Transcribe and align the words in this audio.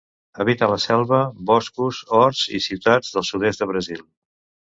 Habita 0.43 0.69
la 0.69 0.77
selva, 0.85 1.19
boscos, 1.49 1.99
horts 2.21 2.41
i 2.59 2.63
ciutats 2.69 3.13
del 3.17 3.27
sud-est 3.31 3.65
de 3.65 3.67
Brasil. 3.73 4.05